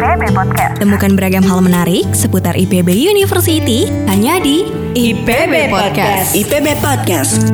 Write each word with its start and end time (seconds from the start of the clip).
IPB 0.00 0.32
Podcast. 0.32 0.80
Temukan 0.80 1.12
beragam 1.12 1.44
hal 1.44 1.60
menarik 1.60 2.08
seputar 2.16 2.56
IPB 2.56 2.88
University 2.88 3.84
hanya 4.08 4.40
di 4.40 4.64
IPB 4.96 5.68
Podcast. 5.68 6.32
IPB 6.32 6.80
Podcast. 6.80 7.52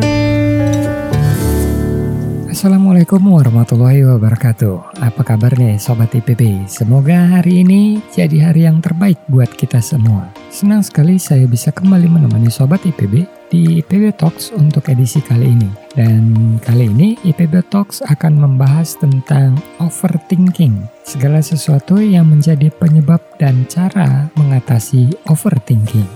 Assalamualaikum 2.46 3.18
warahmatullahi 3.18 4.06
wabarakatuh. 4.06 5.02
Apa 5.02 5.26
kabar 5.26 5.58
nih 5.58 5.74
Sobat 5.82 6.14
IPB? 6.14 6.70
Semoga 6.70 7.18
hari 7.34 7.66
ini 7.66 7.98
jadi 8.14 8.38
hari 8.38 8.70
yang 8.70 8.78
terbaik 8.78 9.18
buat 9.26 9.50
kita 9.50 9.82
semua. 9.82 10.30
Senang 10.46 10.86
sekali 10.86 11.18
saya 11.18 11.50
bisa 11.50 11.74
kembali 11.74 12.06
menemani 12.06 12.46
Sobat 12.46 12.86
IPB 12.86 13.26
di 13.50 13.78
IPB 13.82 14.18
Talks 14.18 14.50
untuk 14.54 14.90
edisi 14.90 15.22
kali 15.22 15.54
ini. 15.54 15.70
Dan 15.94 16.56
kali 16.60 16.90
ini 16.90 17.14
IPB 17.22 17.70
Talks 17.70 18.02
akan 18.02 18.36
membahas 18.42 18.98
tentang 18.98 19.56
overthinking. 19.78 20.86
Segala 21.06 21.38
sesuatu 21.38 22.02
yang 22.02 22.28
menjadi 22.30 22.68
penyebab 22.74 23.22
dan 23.38 23.64
cara 23.70 24.26
mengatasi 24.34 25.14
overthinking. 25.30 26.06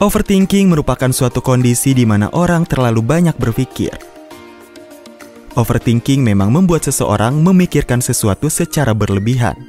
Overthinking 0.00 0.72
merupakan 0.72 1.12
suatu 1.12 1.44
kondisi 1.44 1.92
di 1.92 2.08
mana 2.08 2.32
orang 2.32 2.64
terlalu 2.64 3.04
banyak 3.04 3.36
berpikir. 3.36 3.92
Overthinking 5.60 6.24
memang 6.24 6.48
membuat 6.54 6.88
seseorang 6.88 7.36
memikirkan 7.36 8.00
sesuatu 8.00 8.48
secara 8.48 8.96
berlebihan. 8.96 9.60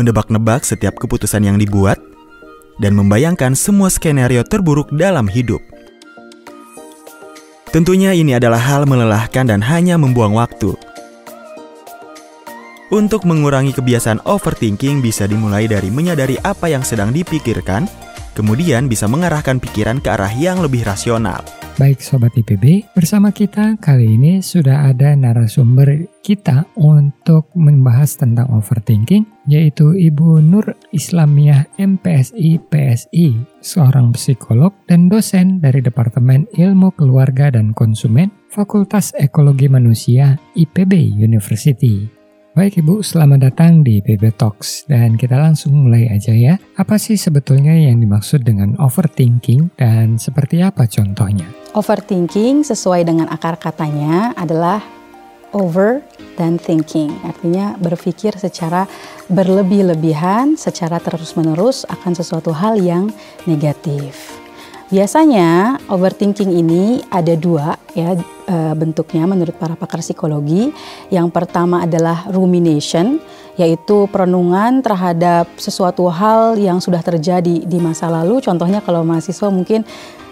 Mendebak-nebak 0.00 0.64
setiap 0.64 0.96
keputusan 0.96 1.44
yang 1.44 1.60
dibuat, 1.60 2.00
dan 2.80 2.96
membayangkan 2.96 3.56
semua 3.56 3.88
skenario 3.88 4.44
terburuk 4.44 4.92
dalam 4.92 5.28
hidup. 5.28 5.60
Tentunya 7.72 8.16
ini 8.16 8.32
adalah 8.32 8.60
hal 8.60 8.88
melelahkan 8.88 9.52
dan 9.52 9.60
hanya 9.60 10.00
membuang 10.00 10.32
waktu. 10.32 10.72
Untuk 12.86 13.26
mengurangi 13.26 13.74
kebiasaan 13.74 14.22
overthinking 14.24 15.02
bisa 15.02 15.26
dimulai 15.26 15.66
dari 15.66 15.90
menyadari 15.90 16.38
apa 16.46 16.70
yang 16.70 16.86
sedang 16.86 17.10
dipikirkan, 17.10 17.90
kemudian 18.36 18.92
bisa 18.92 19.08
mengarahkan 19.08 19.56
pikiran 19.56 20.04
ke 20.04 20.12
arah 20.12 20.30
yang 20.36 20.60
lebih 20.60 20.84
rasional. 20.84 21.40
Baik 21.76 22.00
Sobat 22.00 22.32
IPB, 22.32 22.88
bersama 22.96 23.32
kita 23.32 23.76
kali 23.76 24.16
ini 24.16 24.40
sudah 24.40 24.88
ada 24.88 25.12
narasumber 25.12 26.08
kita 26.24 26.64
untuk 26.72 27.52
membahas 27.52 28.16
tentang 28.16 28.48
overthinking, 28.48 29.28
yaitu 29.44 29.92
Ibu 29.92 30.40
Nur 30.40 30.72
Islamiah 30.96 31.68
MPSI 31.76 32.64
PSI, 32.72 33.36
seorang 33.60 34.08
psikolog 34.16 34.72
dan 34.88 35.12
dosen 35.12 35.60
dari 35.60 35.84
Departemen 35.84 36.48
Ilmu 36.56 36.96
Keluarga 36.96 37.52
dan 37.52 37.76
Konsumen, 37.76 38.32
Fakultas 38.48 39.12
Ekologi 39.12 39.68
Manusia 39.68 40.40
IPB 40.56 41.20
University. 41.20 42.15
Baik 42.56 42.80
Ibu, 42.80 43.04
selamat 43.04 43.52
datang 43.52 43.84
di 43.84 44.00
PB 44.00 44.32
Talks 44.40 44.88
dan 44.88 45.20
kita 45.20 45.36
langsung 45.36 45.76
mulai 45.76 46.08
aja 46.08 46.32
ya. 46.32 46.56
Apa 46.80 46.96
sih 46.96 47.20
sebetulnya 47.20 47.76
yang 47.76 48.00
dimaksud 48.00 48.48
dengan 48.48 48.72
overthinking 48.80 49.76
dan 49.76 50.16
seperti 50.16 50.64
apa 50.64 50.88
contohnya? 50.88 51.44
Overthinking 51.76 52.64
sesuai 52.64 53.04
dengan 53.04 53.28
akar 53.28 53.60
katanya 53.60 54.32
adalah 54.40 54.80
over 55.52 56.00
dan 56.40 56.56
thinking. 56.56 57.12
Artinya 57.28 57.76
berpikir 57.76 58.32
secara 58.40 58.88
berlebih-lebihan, 59.28 60.56
secara 60.56 60.96
terus-menerus 60.96 61.84
akan 61.92 62.16
sesuatu 62.16 62.56
hal 62.56 62.80
yang 62.80 63.12
negatif. 63.44 64.32
Biasanya 64.88 65.76
overthinking 65.92 66.56
ini 66.56 67.04
ada 67.12 67.36
dua 67.36 67.76
ya 67.92 68.16
e, 68.46 68.56
bentuknya 68.78 69.26
menurut 69.26 69.58
para 69.58 69.74
pakar 69.74 70.00
psikologi. 70.00 70.70
Yang 71.10 71.28
pertama 71.34 71.84
adalah 71.84 72.30
rumination, 72.30 73.18
yaitu 73.58 74.06
perenungan 74.08 74.80
terhadap 74.80 75.50
sesuatu 75.58 76.06
hal 76.08 76.56
yang 76.56 76.78
sudah 76.78 77.02
terjadi 77.02 77.66
di 77.66 77.78
masa 77.82 78.06
lalu. 78.08 78.40
Contohnya 78.40 78.80
kalau 78.80 79.02
mahasiswa 79.02 79.50
mungkin 79.50 79.82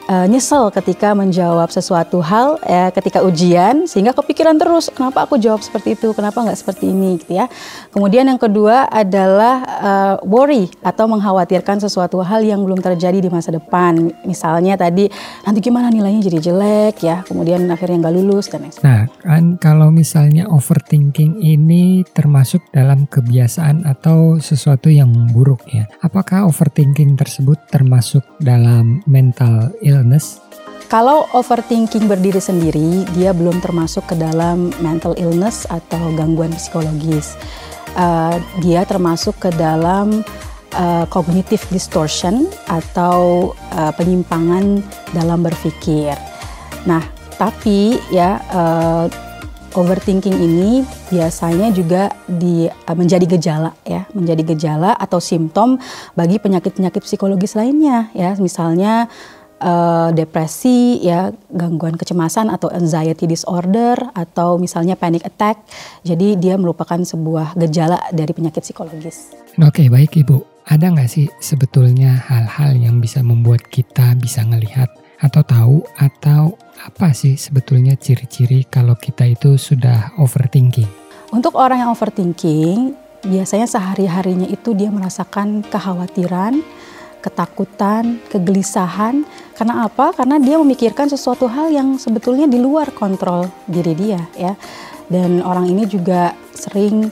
uh, 0.08 0.26
nyesel 0.28 0.70
ketika 0.70 1.12
menjawab 1.12 1.68
sesuatu 1.72 2.20
hal 2.20 2.60
ya 2.64 2.92
ketika 2.92 3.24
ujian 3.24 3.88
sehingga 3.88 4.12
kepikiran 4.12 4.56
terus 4.56 4.92
kenapa 4.92 5.24
aku 5.24 5.40
jawab 5.40 5.64
seperti 5.64 5.96
itu? 5.98 6.12
Kenapa 6.12 6.44
nggak 6.44 6.58
seperti 6.58 6.90
ini? 6.90 7.20
Gitu 7.20 7.38
ya. 7.38 7.46
Kemudian 7.90 8.28
yang 8.28 8.40
kedua 8.40 8.88
adalah 8.88 9.54
uh, 9.64 10.14
worry 10.24 10.68
atau 10.84 11.08
mengkhawatirkan 11.08 11.80
sesuatu 11.80 12.20
hal 12.20 12.44
yang 12.44 12.62
belum 12.62 12.80
terjadi 12.80 13.18
di 13.20 13.30
masa 13.32 13.54
depan. 13.54 14.12
Misalnya 14.22 14.78
tadi 14.78 15.08
nanti 15.44 15.60
gimana 15.64 15.88
nilainya 15.88 16.28
jadi 16.28 16.38
jelek 16.50 16.94
ya 17.04 17.16
kemudian 17.24 17.64
akhirnya 17.70 18.04
nggak 18.04 18.14
lulus 18.16 18.46
dan 18.50 18.66
lain 18.66 18.74
nah 18.82 19.02
kan 19.22 19.44
kalau 19.60 19.88
misalnya 19.88 20.48
overthinking 20.50 21.40
ini 21.40 22.04
termasuk 22.12 22.60
dalam 22.72 23.06
kebiasaan 23.08 23.84
atau 23.88 24.40
sesuatu 24.40 24.88
yang 24.88 25.10
buruk 25.32 25.64
ya 25.70 25.88
apakah 26.00 26.48
overthinking 26.48 27.16
tersebut 27.16 27.56
termasuk 27.70 28.24
dalam 28.40 29.00
mental 29.08 29.72
illness 29.80 29.93
illness? 29.94 30.42
Kalau 30.90 31.26
overthinking 31.32 32.06
berdiri 32.06 32.38
sendiri, 32.38 33.08
dia 33.16 33.32
belum 33.32 33.58
termasuk 33.58 34.04
ke 34.04 34.14
dalam 34.14 34.70
mental 34.84 35.16
illness 35.16 35.64
atau 35.66 36.12
gangguan 36.14 36.52
psikologis. 36.54 37.34
Uh, 37.94 38.36
dia 38.62 38.82
termasuk 38.84 39.38
ke 39.38 39.50
dalam 39.54 40.22
uh, 40.76 41.06
cognitive 41.08 41.62
distortion 41.72 42.50
atau 42.68 43.50
uh, 43.74 43.90
penyimpangan 43.96 44.82
dalam 45.16 45.40
berpikir. 45.40 46.14
Nah, 46.84 47.02
tapi 47.40 47.98
ya 48.12 48.38
uh, 48.52 49.06
overthinking 49.74 50.36
ini 50.38 50.86
biasanya 51.10 51.74
juga 51.74 52.12
di, 52.28 52.68
uh, 52.68 52.96
menjadi 52.98 53.24
gejala 53.38 53.74
ya, 53.82 54.06
menjadi 54.14 54.54
gejala 54.54 54.94
atau 54.94 55.18
simptom 55.18 55.80
bagi 56.14 56.38
penyakit-penyakit 56.38 57.02
psikologis 57.02 57.56
lainnya 57.58 58.12
ya, 58.14 58.36
misalnya 58.38 59.08
uh, 59.60 60.10
depresi, 60.14 61.02
ya 61.04 61.30
gangguan 61.52 61.94
kecemasan 61.94 62.50
atau 62.50 62.72
anxiety 62.72 63.28
disorder 63.28 63.98
atau 64.14 64.58
misalnya 64.58 64.98
panic 64.98 65.26
attack. 65.26 65.62
Jadi 66.02 66.38
dia 66.40 66.54
merupakan 66.56 66.98
sebuah 66.98 67.54
gejala 67.58 68.00
dari 68.10 68.32
penyakit 68.32 68.64
psikologis. 68.64 69.34
Oke 69.60 69.86
baik 69.86 70.18
ibu, 70.18 70.42
ada 70.66 70.90
nggak 70.90 71.10
sih 71.10 71.26
sebetulnya 71.38 72.24
hal-hal 72.26 72.74
yang 72.74 72.98
bisa 72.98 73.20
membuat 73.20 73.62
kita 73.68 74.16
bisa 74.18 74.42
ngelihat 74.42 74.88
atau 75.22 75.42
tahu 75.46 75.76
atau 75.96 76.58
apa 76.84 77.14
sih 77.14 77.38
sebetulnya 77.38 77.94
ciri-ciri 77.94 78.66
kalau 78.66 78.98
kita 78.98 79.24
itu 79.24 79.56
sudah 79.56 80.12
overthinking? 80.18 80.88
Untuk 81.32 81.56
orang 81.56 81.82
yang 81.86 81.90
overthinking, 81.90 82.94
biasanya 83.24 83.66
sehari-harinya 83.66 84.46
itu 84.46 84.76
dia 84.76 84.92
merasakan 84.92 85.64
kekhawatiran, 85.66 86.60
ketakutan, 87.24 88.20
kegelisahan. 88.28 89.24
Karena 89.56 89.88
apa? 89.88 90.12
Karena 90.12 90.36
dia 90.36 90.60
memikirkan 90.60 91.08
sesuatu 91.08 91.48
hal 91.48 91.72
yang 91.72 91.96
sebetulnya 91.96 92.44
di 92.44 92.60
luar 92.60 92.92
kontrol 92.92 93.48
diri 93.64 93.96
dia 93.96 94.20
ya. 94.36 94.52
Dan 95.08 95.40
orang 95.40 95.72
ini 95.72 95.88
juga 95.88 96.36
sering 96.52 97.08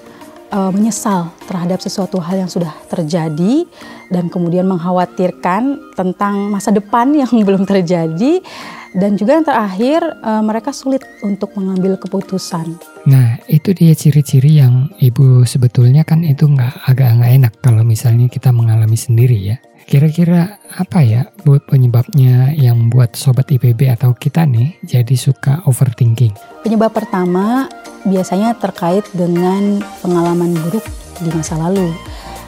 uh, 0.53 0.71
menyesal 0.71 1.33
terhadap 1.49 1.81
sesuatu 1.81 2.21
hal 2.21 2.45
yang 2.45 2.51
sudah 2.53 2.71
terjadi 2.93 3.65
dan 4.13 4.29
kemudian 4.29 4.69
mengkhawatirkan 4.69 5.97
tentang 5.97 6.53
masa 6.53 6.69
depan 6.69 7.17
yang 7.25 7.33
belum 7.33 7.65
terjadi 7.65 8.45
dan 8.93 9.17
juga 9.17 9.41
yang 9.41 9.47
terakhir 9.49 10.05
uh, 10.21 10.45
mereka 10.45 10.69
sulit 10.69 11.01
untuk 11.25 11.57
mengambil 11.57 11.97
keputusan. 11.97 12.77
Nah 13.09 13.41
itu 13.49 13.73
dia 13.73 13.97
ciri-ciri 13.97 14.61
yang 14.61 14.93
ibu 15.01 15.49
sebetulnya 15.49 16.05
kan 16.05 16.21
itu 16.23 16.45
nggak 16.45 16.87
agak 16.87 17.09
nggak 17.19 17.33
enak 17.41 17.53
kalau 17.65 17.82
misalnya 17.93 18.33
kita 18.33 18.49
mengalami 18.49 18.97
sendiri 18.97 19.37
ya. 19.37 19.57
Kira-kira 19.85 20.57
apa 20.79 21.05
ya 21.05 21.29
buat 21.45 21.69
penyebabnya 21.69 22.57
yang 22.57 22.89
buat 22.89 23.13
sobat 23.13 23.53
IPB 23.53 23.93
atau 23.93 24.17
kita 24.17 24.49
nih 24.49 24.81
jadi 24.81 25.13
suka 25.13 25.61
overthinking? 25.69 26.33
Penyebab 26.65 26.97
pertama 26.97 27.69
biasanya 28.09 28.57
terkait 28.57 29.05
dengan 29.13 29.85
pengalaman 30.01 30.57
buruk 30.57 30.87
di 31.21 31.29
masa 31.37 31.61
lalu. 31.61 31.93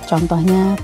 Contohnya 0.09 0.79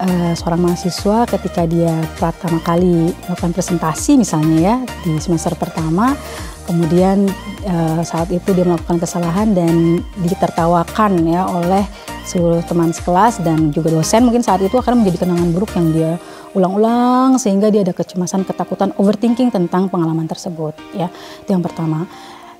uh, 0.00 0.32
seorang 0.32 0.60
mahasiswa 0.62 1.28
ketika 1.28 1.68
dia 1.68 1.92
pertama 2.16 2.58
kali 2.64 3.12
melakukan 3.28 3.52
presentasi 3.52 4.16
misalnya 4.16 4.58
ya 4.58 4.76
di 5.04 5.20
semester 5.20 5.54
pertama 5.58 6.16
kemudian 6.64 7.28
uh, 7.68 8.00
saat 8.00 8.32
itu 8.32 8.56
dia 8.56 8.64
melakukan 8.64 8.98
kesalahan 9.00 9.52
dan 9.52 10.00
ditertawakan 10.24 11.12
ya 11.28 11.44
oleh 11.44 11.84
seluruh 12.24 12.64
teman 12.64 12.90
sekelas 12.90 13.44
dan 13.44 13.68
juga 13.68 13.92
dosen 13.92 14.24
mungkin 14.24 14.40
saat 14.40 14.64
itu 14.64 14.72
akan 14.74 15.04
menjadi 15.04 15.28
kenangan 15.28 15.48
buruk 15.52 15.76
yang 15.76 15.88
dia 15.92 16.12
ulang-ulang 16.56 17.36
sehingga 17.36 17.68
dia 17.68 17.84
ada 17.84 17.92
kecemasan, 17.92 18.48
ketakutan, 18.48 18.96
overthinking 18.96 19.52
tentang 19.52 19.92
pengalaman 19.92 20.24
tersebut 20.24 20.72
ya. 20.96 21.12
Itu 21.44 21.52
yang 21.52 21.62
pertama. 21.62 22.08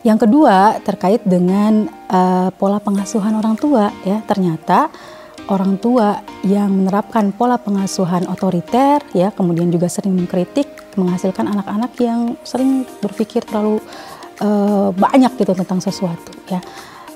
Yang 0.05 0.29
kedua 0.29 0.85
terkait 0.85 1.25
dengan 1.25 1.89
uh, 2.13 2.53
pola 2.61 2.77
pengasuhan 2.77 3.33
orang 3.41 3.57
tua 3.57 3.89
ya. 4.05 4.21
Ternyata 4.29 4.93
orang 5.49 5.81
tua 5.81 6.21
yang 6.45 6.69
menerapkan 6.85 7.33
pola 7.33 7.57
pengasuhan 7.57 8.29
otoriter 8.29 9.01
ya, 9.17 9.33
kemudian 9.33 9.73
juga 9.73 9.89
sering 9.89 10.13
mengkritik 10.13 10.69
menghasilkan 11.01 11.49
anak-anak 11.51 11.93
yang 11.99 12.37
sering 12.47 12.87
berpikir 13.03 13.43
terlalu 13.43 13.81
uh, 14.45 14.95
banyak 14.95 15.35
gitu 15.39 15.53
tentang 15.55 15.83
sesuatu 15.83 16.33
ya 16.47 16.63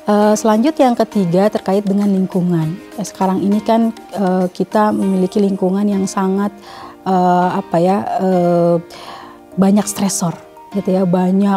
selanjutnya 0.09 0.89
yang 0.89 0.97
ketiga 0.97 1.53
terkait 1.53 1.85
dengan 1.85 2.09
lingkungan. 2.09 2.81
Ya, 2.97 3.05
sekarang 3.05 3.45
ini 3.45 3.61
kan 3.61 3.93
uh, 4.17 4.49
kita 4.49 4.89
memiliki 4.91 5.37
lingkungan 5.37 5.85
yang 5.85 6.09
sangat 6.09 6.51
apa 7.09 7.77
ya 7.81 8.05
banyak 9.57 9.87
stresor, 9.89 10.37
gitu 10.77 10.93
ya, 10.93 11.09
banyak 11.09 11.57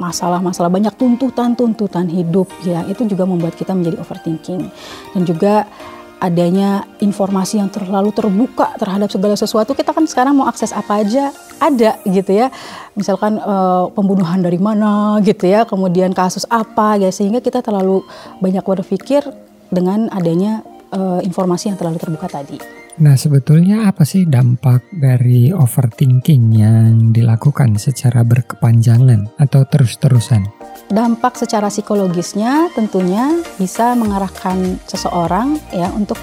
masalah-masalah, 0.00 0.72
banyak 0.72 0.96
tuntutan-tuntutan 0.96 2.08
hidup, 2.08 2.48
ya. 2.64 2.80
Itu 2.88 3.04
juga 3.04 3.28
membuat 3.28 3.60
kita 3.60 3.76
menjadi 3.76 4.00
overthinking. 4.00 4.72
Dan 5.12 5.22
juga 5.28 5.68
adanya 6.16 6.88
informasi 7.04 7.60
yang 7.60 7.68
terlalu 7.68 8.08
terbuka 8.16 8.72
terhadap 8.80 9.12
segala 9.12 9.36
sesuatu. 9.36 9.76
Kita 9.76 9.92
kan 9.92 10.08
sekarang 10.08 10.32
mau 10.32 10.48
akses 10.48 10.72
apa 10.72 11.04
aja 11.04 11.28
ada 11.60 12.00
gitu 12.04 12.32
ya 12.36 12.52
misalkan 12.94 13.40
uh, 13.40 13.88
pembunuhan 13.92 14.40
dari 14.40 14.60
mana 14.60 15.20
gitu 15.24 15.48
ya 15.48 15.64
kemudian 15.64 16.12
kasus 16.12 16.44
apa 16.48 17.00
ya 17.00 17.08
sehingga 17.08 17.40
kita 17.40 17.64
terlalu 17.64 18.04
banyak 18.40 18.64
berpikir 18.64 19.24
dengan 19.72 20.08
adanya 20.12 20.62
uh, 20.94 21.20
informasi 21.20 21.74
yang 21.74 21.78
terlalu 21.78 21.98
terbuka 21.98 22.30
tadi. 22.30 22.58
Nah 22.96 23.12
sebetulnya 23.12 23.92
apa 23.92 24.08
sih 24.08 24.24
dampak 24.24 24.88
dari 24.88 25.52
overthinking 25.52 26.44
yang 26.56 27.12
dilakukan 27.12 27.76
secara 27.76 28.24
berkepanjangan 28.24 29.36
atau 29.36 29.68
terus-terusan? 29.68 30.56
dampak 30.90 31.34
secara 31.34 31.66
psikologisnya 31.66 32.70
tentunya 32.74 33.42
bisa 33.58 33.98
mengarahkan 33.98 34.78
seseorang 34.86 35.58
ya 35.74 35.90
untuk 35.90 36.18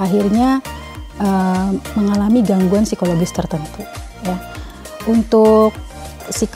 akhirnya 0.00 0.64
uh, 1.20 1.68
mengalami 1.96 2.40
gangguan 2.40 2.88
psikologis 2.88 3.32
tertentu 3.32 3.84
ya 4.24 4.36
untuk 5.06 5.70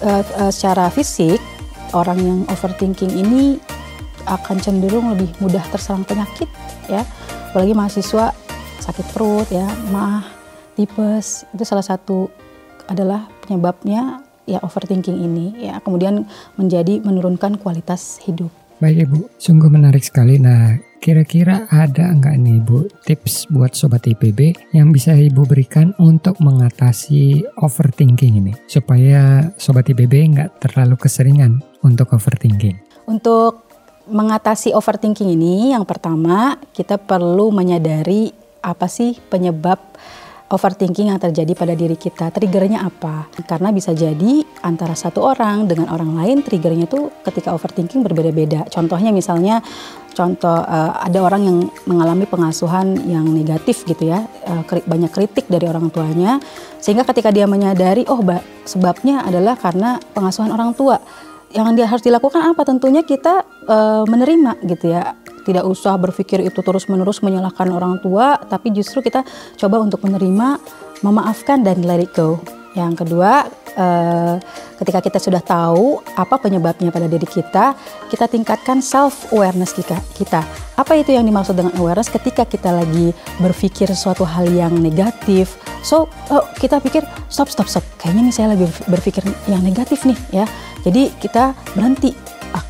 uh, 0.03 0.51
secara 0.51 0.91
fisik 0.91 1.39
orang 1.95 2.19
yang 2.19 2.39
overthinking 2.51 3.11
ini 3.11 3.59
akan 4.29 4.61
cenderung 4.61 5.11
lebih 5.17 5.33
mudah 5.41 5.63
terserang 5.73 6.07
penyakit 6.07 6.47
ya 6.87 7.03
apalagi 7.51 7.75
mahasiswa 7.75 8.31
sakit 8.83 9.07
perut 9.15 9.49
ya 9.51 9.67
mah 9.91 10.23
tipes 10.79 11.47
itu 11.51 11.65
salah 11.67 11.85
satu 11.85 12.31
adalah 12.87 13.31
penyebabnya 13.47 14.23
ya 14.47 14.59
overthinking 14.67 15.19
ini 15.19 15.71
ya 15.71 15.79
kemudian 15.83 16.27
menjadi 16.59 16.99
menurunkan 17.03 17.59
kualitas 17.63 18.19
hidup. 18.27 18.51
Baik 18.81 19.07
Ibu, 19.07 19.19
sungguh 19.37 19.69
menarik 19.69 20.01
sekali. 20.01 20.41
Nah, 20.41 20.75
kira-kira 21.01 21.65
ada 21.73 22.13
nggak 22.13 22.37
nih 22.37 22.61
Ibu 22.61 22.79
tips 23.09 23.49
buat 23.49 23.73
Sobat 23.73 24.05
IPB 24.05 24.71
yang 24.77 24.93
bisa 24.93 25.17
Ibu 25.17 25.49
berikan 25.49 25.97
untuk 25.97 26.37
mengatasi 26.39 27.43
overthinking 27.65 28.37
ini? 28.37 28.53
Supaya 28.69 29.49
Sobat 29.57 29.89
IPB 29.89 30.37
nggak 30.37 30.61
terlalu 30.61 31.01
keseringan 31.01 31.65
untuk 31.81 32.13
overthinking. 32.13 32.77
Untuk 33.09 33.65
mengatasi 34.07 34.77
overthinking 34.77 35.33
ini, 35.33 35.73
yang 35.73 35.89
pertama 35.89 36.61
kita 36.77 37.01
perlu 37.01 37.49
menyadari 37.49 38.31
apa 38.61 38.87
sih 38.87 39.17
penyebab 39.33 39.81
overthinking 40.51 41.15
yang 41.15 41.23
terjadi 41.23 41.55
pada 41.55 41.79
diri 41.79 41.95
kita. 41.95 42.35
Triggernya 42.35 42.83
apa? 42.83 43.31
Karena 43.47 43.71
bisa 43.71 43.95
jadi 43.95 44.43
antara 44.67 44.99
satu 44.99 45.23
orang 45.23 45.71
dengan 45.71 45.89
orang 45.95 46.19
lain 46.19 46.43
triggernya 46.43 46.91
itu 46.91 47.09
ketika 47.23 47.55
overthinking 47.55 48.03
berbeda-beda. 48.03 48.67
Contohnya 48.67 49.15
misalnya 49.15 49.63
contoh 50.11 50.59
uh, 50.59 50.99
ada 50.99 51.23
orang 51.23 51.43
yang 51.47 51.59
mengalami 51.87 52.27
pengasuhan 52.27 52.99
yang 53.07 53.31
negatif 53.31 53.87
gitu 53.87 54.11
ya, 54.11 54.27
uh, 54.51 54.67
banyak 54.67 55.11
kritik 55.15 55.47
dari 55.47 55.71
orang 55.71 55.89
tuanya 55.95 56.43
sehingga 56.83 57.07
ketika 57.07 57.31
dia 57.31 57.47
menyadari 57.47 58.03
oh 58.11 58.19
sebabnya 58.67 59.23
adalah 59.23 59.55
karena 59.55 60.03
pengasuhan 60.13 60.51
orang 60.51 60.75
tua. 60.75 60.99
Yang 61.51 61.69
dia 61.75 61.87
harus 61.91 62.03
dilakukan 62.07 62.43
apa? 62.55 62.63
Tentunya 62.63 63.03
kita 63.03 63.43
uh, 63.67 64.07
menerima 64.07 64.63
gitu 64.71 64.95
ya 64.95 65.19
tidak 65.45 65.65
usah 65.67 65.97
berpikir 65.97 66.45
itu 66.45 66.61
terus-menerus 66.61 67.25
menyalahkan 67.25 67.69
orang 67.73 67.99
tua, 68.01 68.37
tapi 68.49 68.73
justru 68.73 69.01
kita 69.01 69.25
coba 69.57 69.77
untuk 69.81 70.05
menerima, 70.05 70.61
memaafkan 71.01 71.65
dan 71.65 71.83
let 71.85 72.01
it 72.01 72.13
go. 72.13 72.41
Yang 72.71 73.03
kedua, 73.03 73.51
eh, 73.75 74.39
ketika 74.79 75.03
kita 75.03 75.19
sudah 75.19 75.43
tahu 75.43 75.99
apa 76.15 76.39
penyebabnya 76.39 76.95
pada 76.95 77.11
diri 77.11 77.27
kita, 77.27 77.75
kita 78.07 78.31
tingkatkan 78.31 78.79
self 78.79 79.27
awareness 79.35 79.75
kita. 79.75 80.47
Apa 80.79 80.93
itu 80.95 81.11
yang 81.11 81.27
dimaksud 81.27 81.59
dengan 81.59 81.75
awareness? 81.83 82.07
Ketika 82.07 82.47
kita 82.47 82.71
lagi 82.71 83.11
berpikir 83.43 83.91
suatu 83.91 84.23
hal 84.23 84.47
yang 84.55 84.71
negatif, 84.79 85.59
so 85.83 86.07
oh, 86.31 86.47
kita 86.63 86.79
pikir 86.79 87.03
stop 87.27 87.51
stop 87.51 87.67
stop. 87.67 87.83
Kayaknya 87.99 88.31
nih 88.31 88.35
saya 88.35 88.47
lagi 88.55 88.67
berpikir 88.87 89.27
yang 89.51 89.67
negatif 89.67 90.07
nih 90.07 90.19
ya. 90.31 90.47
Jadi 90.87 91.11
kita 91.19 91.59
berhenti 91.75 92.15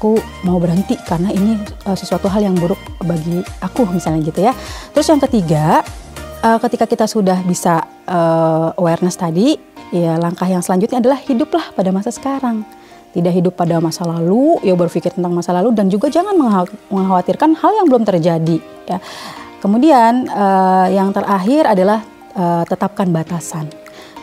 aku 0.01 0.17
mau 0.49 0.57
berhenti 0.57 0.97
karena 1.05 1.29
ini 1.29 1.61
uh, 1.85 1.93
sesuatu 1.93 2.25
hal 2.33 2.41
yang 2.41 2.57
buruk 2.57 2.81
bagi 3.05 3.45
aku 3.61 3.85
misalnya 3.93 4.25
gitu 4.25 4.41
ya. 4.41 4.57
Terus 4.97 5.13
yang 5.13 5.21
ketiga, 5.21 5.85
uh, 6.41 6.57
ketika 6.57 6.89
kita 6.89 7.05
sudah 7.05 7.37
bisa 7.45 7.85
uh, 8.09 8.73
awareness 8.81 9.21
tadi, 9.21 9.61
ya 9.93 10.17
langkah 10.17 10.49
yang 10.49 10.65
selanjutnya 10.65 11.05
adalah 11.05 11.21
hiduplah 11.21 11.77
pada 11.77 11.93
masa 11.93 12.09
sekarang. 12.09 12.65
Tidak 13.13 13.29
hidup 13.29 13.61
pada 13.61 13.77
masa 13.77 14.09
lalu, 14.09 14.57
ya 14.65 14.73
berpikir 14.73 15.13
tentang 15.13 15.37
masa 15.37 15.53
lalu 15.53 15.77
dan 15.77 15.93
juga 15.93 16.09
jangan 16.09 16.33
mengkhawatirkan 16.89 17.61
hal 17.61 17.85
yang 17.85 17.87
belum 17.93 18.09
terjadi 18.09 18.57
ya. 18.89 19.05
Kemudian 19.61 20.33
uh, 20.33 20.89
yang 20.89 21.13
terakhir 21.13 21.69
adalah 21.69 22.01
uh, 22.33 22.65
tetapkan 22.65 23.13
batasan 23.13 23.69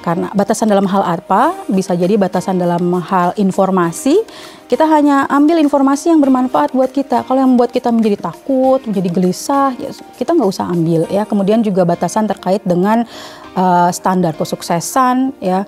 karena 0.07 0.31
batasan 0.31 0.71
dalam 0.71 0.87
hal 0.87 1.03
apa? 1.03 1.67
Bisa 1.67 1.91
jadi 1.91 2.15
batasan 2.15 2.55
dalam 2.55 2.95
hal 3.03 3.35
informasi. 3.35 4.15
Kita 4.67 4.83
hanya 4.83 5.23
ambil 5.31 5.63
informasi 5.63 6.11
yang 6.11 6.19
bermanfaat 6.19 6.75
buat 6.75 6.91
kita. 6.91 7.23
Kalau 7.23 7.39
yang 7.39 7.55
membuat 7.55 7.71
kita 7.71 7.87
menjadi 7.87 8.19
takut, 8.19 8.83
menjadi 8.83 9.09
gelisah, 9.15 9.71
ya 9.79 9.95
kita 10.19 10.35
nggak 10.35 10.51
usah 10.51 10.67
ambil 10.67 11.07
ya. 11.07 11.23
Kemudian 11.23 11.63
juga 11.63 11.87
batasan 11.87 12.27
terkait 12.27 12.59
dengan 12.67 13.07
uh, 13.55 13.87
standar 13.95 14.35
kesuksesan 14.35 15.39
ya 15.39 15.63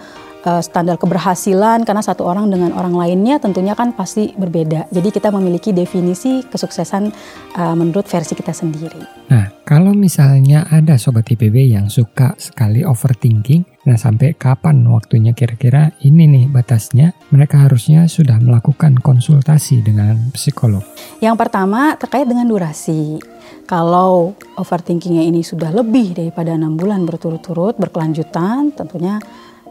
uh, 0.45 0.61
standar 0.63 0.95
keberhasilan 0.99 1.83
karena 1.83 2.03
satu 2.03 2.23
orang 2.27 2.47
dengan 2.51 2.71
orang 2.75 2.95
lainnya 2.95 3.41
tentunya 3.41 3.75
kan 3.75 3.91
pasti 3.95 4.31
berbeda. 4.35 4.87
Jadi 4.91 5.09
kita 5.11 5.33
memiliki 5.33 5.75
definisi 5.75 6.45
kesuksesan 6.45 7.03
uh, 7.55 7.75
menurut 7.75 8.07
versi 8.07 8.33
kita 8.35 8.53
sendiri. 8.55 9.31
Nah, 9.31 9.51
kalau 9.67 9.91
misalnya 9.91 10.67
ada 10.69 10.95
sobat 10.95 11.27
IPB 11.27 11.75
yang 11.75 11.87
suka 11.91 12.35
sekali 12.39 12.85
overthinking, 12.85 13.63
nah 13.89 13.97
sampai 13.97 14.37
kapan 14.37 14.85
waktunya 14.85 15.33
kira-kira 15.33 15.97
ini 16.05 16.29
nih 16.29 16.45
batasnya? 16.45 17.17
Mereka 17.33 17.65
harusnya 17.65 18.05
sudah 18.05 18.37
melakukan 18.37 19.01
konsultasi 19.01 19.81
dengan 19.81 20.29
psikolog. 20.29 20.85
Yang 21.17 21.35
pertama 21.41 21.97
terkait 21.97 22.29
dengan 22.29 22.45
durasi. 22.45 23.17
Kalau 23.65 24.37
overthinkingnya 24.61 25.25
ini 25.25 25.41
sudah 25.41 25.73
lebih 25.73 26.13
daripada 26.13 26.53
enam 26.53 26.77
bulan 26.77 27.01
berturut-turut 27.09 27.81
berkelanjutan, 27.81 28.77
tentunya 28.77 29.17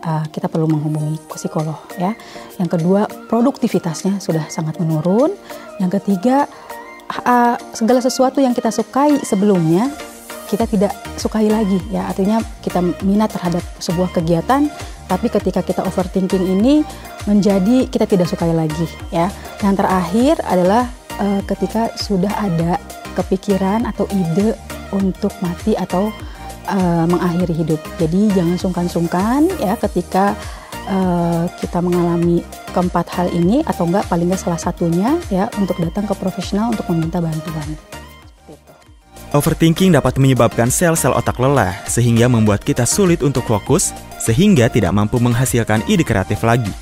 uh, 0.02 0.26
kita 0.34 0.50
perlu 0.50 0.66
menghubungi 0.66 1.22
psikolog 1.30 1.78
ya. 1.94 2.18
Yang 2.58 2.74
kedua, 2.74 3.06
produktivitasnya 3.30 4.18
sudah 4.18 4.50
sangat 4.50 4.82
menurun. 4.82 5.30
Yang 5.78 6.02
ketiga, 6.02 6.50
uh, 7.22 7.54
segala 7.70 8.02
sesuatu 8.02 8.42
yang 8.42 8.50
kita 8.50 8.74
sukai 8.74 9.22
sebelumnya 9.22 9.94
kita 10.48 10.64
tidak 10.64 10.96
sukai 11.20 11.52
lagi 11.52 11.76
ya. 11.92 12.08
Artinya 12.08 12.40
kita 12.64 12.80
minat 13.04 13.30
terhadap 13.36 13.60
sebuah 13.78 14.10
kegiatan 14.16 14.66
tapi 15.08 15.32
ketika 15.32 15.64
kita 15.64 15.84
overthinking 15.88 16.44
ini 16.58 16.84
menjadi 17.24 17.88
kita 17.88 18.08
tidak 18.08 18.26
sukai 18.28 18.56
lagi 18.56 18.88
ya. 19.12 19.28
Yang 19.60 19.84
terakhir 19.84 20.34
adalah 20.48 20.88
uh, 21.20 21.40
ketika 21.44 21.92
sudah 22.00 22.32
ada 22.32 22.80
kepikiran 23.12 23.84
atau 23.84 24.08
ide 24.08 24.56
untuk 24.92 25.32
mati 25.44 25.76
atau 25.76 26.08
uh, 26.68 27.04
mengakhiri 27.04 27.54
hidup. 27.64 27.80
Jadi 28.00 28.32
jangan 28.32 28.56
sungkan-sungkan 28.56 29.48
ya 29.60 29.76
ketika 29.76 30.32
uh, 30.88 31.44
kita 31.60 31.80
mengalami 31.84 32.44
keempat 32.72 33.06
hal 33.12 33.28
ini 33.32 33.64
atau 33.64 33.88
enggak 33.88 34.06
paling 34.06 34.28
enggak 34.28 34.42
salah 34.44 34.60
satunya 34.60 35.16
ya 35.28 35.48
untuk 35.60 35.76
datang 35.80 36.08
ke 36.08 36.14
profesional 36.16 36.72
untuk 36.72 36.88
meminta 36.92 37.20
bantuan. 37.20 37.97
Overthinking 39.28 39.92
dapat 39.92 40.16
menyebabkan 40.16 40.72
sel-sel 40.72 41.12
otak 41.12 41.36
lelah 41.36 41.76
sehingga 41.84 42.32
membuat 42.32 42.64
kita 42.64 42.88
sulit 42.88 43.20
untuk 43.20 43.44
fokus 43.44 43.92
sehingga 44.16 44.72
tidak 44.72 44.96
mampu 44.96 45.20
menghasilkan 45.20 45.84
ide 45.84 46.00
kreatif 46.00 46.40
lagi. 46.40 46.72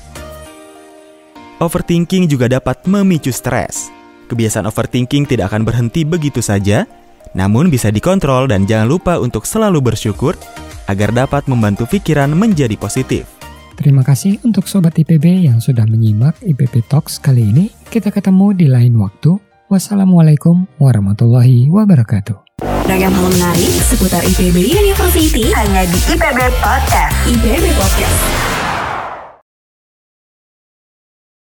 Overthinking 1.59 2.31
juga 2.31 2.47
dapat 2.47 2.87
memicu 2.87 3.35
stres. 3.35 3.91
Kebiasaan 4.31 4.63
overthinking 4.63 5.27
tidak 5.27 5.51
akan 5.51 5.67
berhenti 5.67 6.07
begitu 6.07 6.39
saja, 6.39 6.87
namun 7.35 7.67
bisa 7.67 7.91
dikontrol 7.91 8.47
dan 8.47 8.63
jangan 8.63 8.87
lupa 8.87 9.19
untuk 9.19 9.43
selalu 9.43 9.83
bersyukur 9.83 10.39
agar 10.87 11.11
dapat 11.11 11.51
membantu 11.51 11.83
pikiran 11.83 12.31
menjadi 12.31 12.79
positif. 12.79 13.27
Terima 13.75 14.07
kasih 14.07 14.39
untuk 14.47 14.71
Sobat 14.71 14.95
IPB 14.95 15.51
yang 15.51 15.59
sudah 15.59 15.83
menyimak 15.83 16.39
IPB 16.39 16.87
Talks 16.87 17.19
kali 17.19 17.51
ini. 17.51 17.65
Kita 17.91 18.07
ketemu 18.07 18.55
di 18.55 18.65
lain 18.71 18.95
waktu. 18.95 19.46
Wassalamualaikum 19.67 20.63
warahmatullahi 20.79 21.67
wabarakatuh. 21.67 22.39
Ragam 22.87 23.11
hal 23.11 23.27
menarik 23.27 23.67
seputar 23.83 24.23
IPB 24.23 24.63
University 24.63 25.51
hanya 25.51 25.83
di 25.83 25.99
IPB 26.07 26.39
Podcast. 26.63 27.11
IPB 27.27 27.75
Podcast. 27.75 28.56